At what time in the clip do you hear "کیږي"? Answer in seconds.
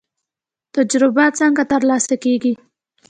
2.23-2.53